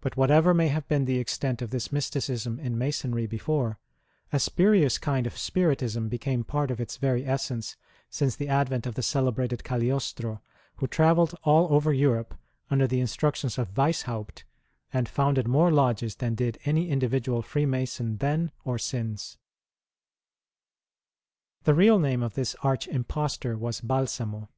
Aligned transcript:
But 0.00 0.16
whatever 0.16 0.52
may 0.52 0.66
have 0.66 0.88
been 0.88 1.04
the 1.04 1.20
extent 1.20 1.62
of 1.62 1.70
this 1.70 1.92
mysticism 1.92 2.58
in 2.58 2.76
Masonry 2.76 3.24
before, 3.28 3.78
a 4.32 4.40
spurious 4.40 4.98
kind 4.98 5.28
of 5.28 5.38
spiritism 5.38 6.08
became 6.08 6.42
part 6.42 6.72
of 6.72 6.80
its 6.80 6.96
very 6.96 7.24
essence 7.24 7.76
since 8.10 8.34
the 8.34 8.48
advent 8.48 8.84
of 8.84 8.96
the 8.96 9.02
celebrated 9.04 9.62
Cagliostro, 9.62 10.42
who 10.78 10.88
travelled 10.88 11.36
all 11.44 11.72
over 11.72 11.92
Europe 11.92 12.34
under 12.68 12.88
the 12.88 12.98
instructions 13.00 13.58
of 13.58 13.74
Weishaupt, 13.74 14.42
and 14.92 15.08
founded 15.08 15.46
more 15.46 15.70
lodges 15.70 16.16
than 16.16 16.34
did 16.34 16.58
any 16.64 16.88
individual 16.88 17.40
Freemason 17.40 18.16
then 18.16 18.50
or 18.64 18.76
since. 18.76 19.38
The 21.62 21.74
real 21.74 22.00
name 22.00 22.24
of 22.24 22.34
this 22.34 22.56
arch 22.64 22.88
impostor 22.88 23.56
was 23.56 23.80
Balsamo. 23.82 24.48